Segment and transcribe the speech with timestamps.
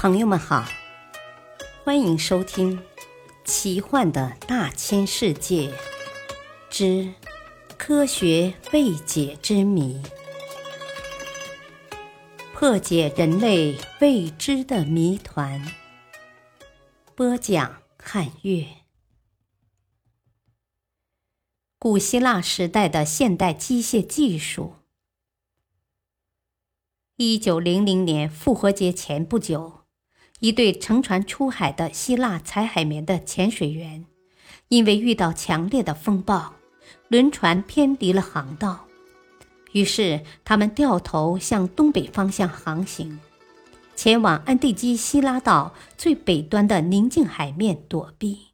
[0.00, 0.64] 朋友们好，
[1.84, 2.78] 欢迎收听
[3.44, 5.74] 《奇幻的大千世界
[6.70, 7.12] 之
[7.76, 10.02] 科学未解之谜》，
[12.54, 15.70] 破解人类未知的谜团。
[17.14, 18.66] 播讲：汉月。
[21.78, 24.76] 古希腊时代的现代机械技术。
[27.16, 29.79] 一九零零年复活节前不久。
[30.40, 34.06] 一对乘船出海的希腊采海绵的潜水员，
[34.68, 36.54] 因为遇到强烈的风暴，
[37.08, 38.86] 轮船偏离了航道，
[39.72, 43.20] 于是他们掉头向东北方向航行，
[43.94, 48.48] 前往安地基希拉岛最北端的宁静海面躲避。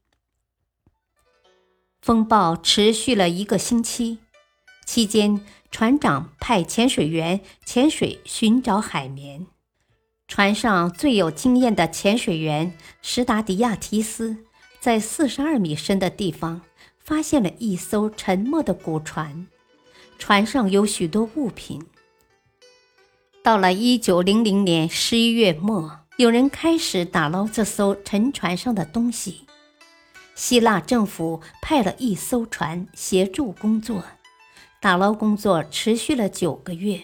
[2.03, 4.19] 风暴持续了一个星期，
[4.85, 5.41] 期间
[5.71, 9.47] 船长派潜水员潜水寻找海绵。
[10.29, 14.37] 船上最有经验的潜水员史达迪亚提斯，
[14.81, 16.61] 在四十二米深的地方
[16.99, 19.47] 发现了一艘沉没的古船，
[20.19, 21.87] 船上有许多物品。
[23.43, 29.47] 到了一九零零年十一月末，有人开始打捞这艘沉船上的东西。
[30.35, 34.05] 希腊政府派了一艘船协助工作，
[34.81, 37.03] 打捞工作持续了九个月。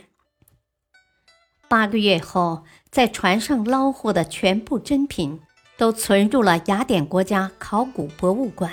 [1.73, 2.65] 八个月后。
[2.91, 5.41] 在船上捞获的全部珍品
[5.79, 8.71] 都存入了雅典国家考古博物馆。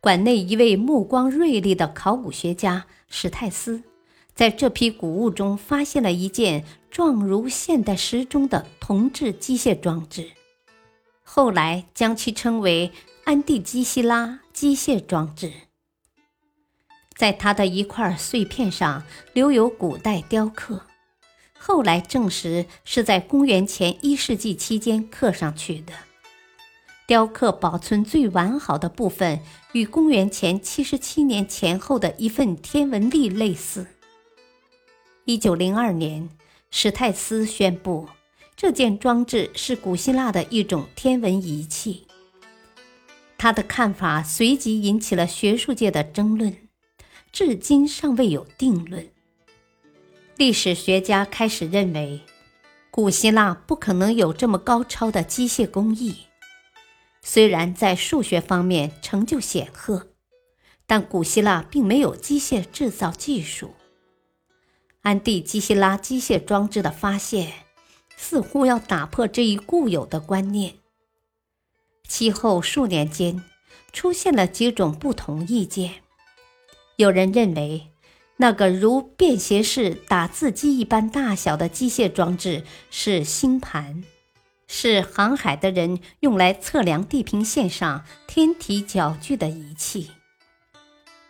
[0.00, 3.82] 馆内一位目光锐利的考古学家史泰斯，
[4.34, 10.30] 在这批古物中发现了一件状如现代时钟的铜制机械装置，
[11.22, 12.90] 后来将其称为
[13.24, 15.52] 安蒂基希拉机械装置。
[17.14, 19.02] 在它的一块碎片上
[19.34, 20.80] 留有古代雕刻。
[21.58, 25.92] 后来证实是在公元前一世纪期间刻上去的，
[27.06, 29.40] 雕刻保存最完好的部分
[29.72, 33.86] 与公元前七十七年前后的一份天文历类似。
[35.24, 36.28] 一九零二年，
[36.70, 38.08] 史泰斯宣布
[38.56, 42.06] 这件装置是古希腊的一种天文仪器。
[43.36, 46.56] 他的看法随即引起了学术界的争论，
[47.30, 49.06] 至今尚未有定论。
[50.38, 52.20] 历史学家开始认为，
[52.92, 56.14] 古希腊不可能有这么高超的机械工艺。
[57.20, 60.06] 虽然在数学方面成就显赫，
[60.86, 63.74] 但古希腊并没有机械制造技术。
[65.00, 67.52] 安蒂基希拉机械装置的发现，
[68.16, 70.74] 似乎要打破这一固有的观念。
[72.06, 73.42] 其后数年间，
[73.92, 75.96] 出现了几种不同意见。
[76.94, 77.88] 有人认为，
[78.40, 84.04] 那个如便携式打字机一般大小的机械装置是星盘，
[84.68, 90.12] 是航海的人用来测量地平线上天体角距的仪器。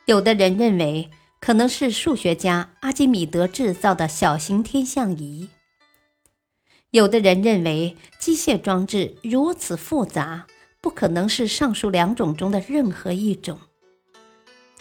[0.05, 1.11] 有的人认为
[1.41, 5.49] 可能是数学家阿基米德制造的小型天象仪。
[6.91, 10.47] 有的人认为机械装置如此复杂，
[10.83, 13.59] 不可能是上述两种中的任何一种。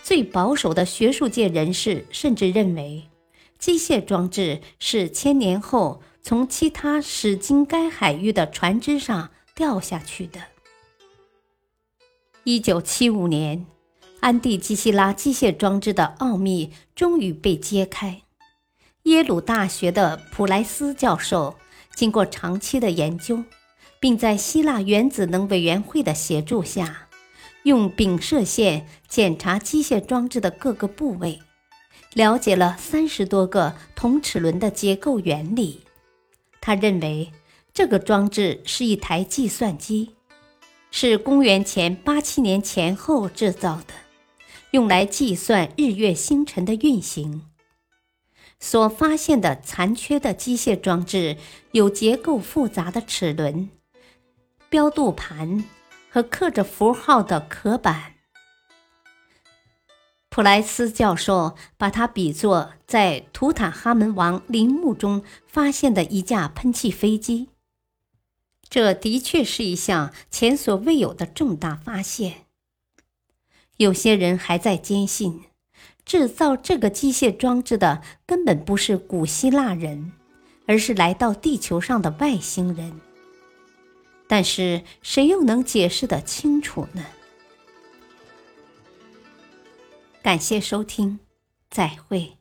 [0.07, 3.09] 最保守的学术界人士甚至认为，
[3.59, 10.39] 机械装置是千年后从其他驶经该海域的船只上掉下去的。
[12.45, 13.65] 一九七五年，
[14.21, 18.21] 安蒂基希拉机械装置的奥秘终于被揭开。
[19.03, 21.57] 耶鲁大学的普莱斯教授
[21.93, 23.43] 经过长期的研究，
[23.99, 27.06] 并在希腊原子能委员会的协助下。
[27.67, 31.41] 用丙射线检查机械装置的各个部位，
[32.13, 35.81] 了解了三十多个铜齿轮的结构原理。
[36.61, 37.29] 他认为
[37.73, 40.11] 这个装置是一台计算机，
[40.91, 43.93] 是公元前八七年前后制造的，
[44.71, 47.41] 用来计算日月星辰的运行。
[48.61, 51.35] 所发现的残缺的机械装置
[51.73, 53.69] 有结构复杂的齿轮、
[54.69, 55.65] 标度盘。
[56.17, 58.15] 和刻着符号的壳板，
[60.29, 67.49] 普莱斯教授把它比作在图坦哈门王陵墓中发现的一架喷气飞机。
[68.67, 72.47] 这的确是一项前所未有的重大发现。
[73.75, 75.43] 有些人还在坚信，
[76.03, 80.13] 制造这个机械装置的根本不是古希腊人，
[80.65, 82.99] 而是来到地球上的外星人。
[84.27, 87.05] 但是谁又能解释得清楚呢？
[90.21, 91.19] 感谢收听，
[91.69, 92.36] 再会。